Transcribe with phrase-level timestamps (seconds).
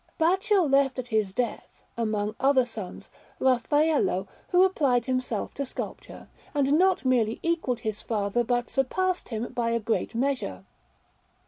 [0.17, 3.07] Baccio left at his death, among other sons,
[3.39, 9.53] Raffaello, who applied himself to sculpture, and not merely equalled his father, but surpassed him
[9.53, 10.65] by a great measure.